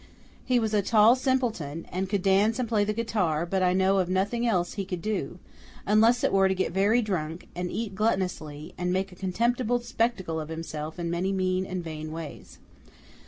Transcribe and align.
He 0.43 0.57
was 0.57 0.73
a 0.73 0.81
tall 0.81 1.15
simpleton; 1.15 1.85
and 1.91 2.09
could 2.09 2.23
dance 2.23 2.57
and 2.57 2.67
play 2.67 2.83
the 2.83 2.91
guitar; 2.91 3.45
but 3.45 3.61
I 3.61 3.73
know 3.73 3.99
of 3.99 4.09
nothing 4.09 4.47
else 4.47 4.73
he 4.73 4.83
could 4.83 5.03
do, 5.03 5.37
unless 5.85 6.23
it 6.23 6.33
were 6.33 6.47
to 6.47 6.55
get 6.55 6.71
very 6.71 7.03
drunk, 7.03 7.47
and 7.55 7.69
eat 7.69 7.93
gluttonously, 7.93 8.73
and 8.79 8.91
make 8.91 9.11
a 9.11 9.15
contemptible 9.15 9.79
spectacle 9.79 10.39
of 10.39 10.49
himself 10.49 10.97
in 10.97 11.11
many 11.11 11.31
mean 11.31 11.67
and 11.67 11.83
vain 11.83 12.11
ways. 12.11 12.57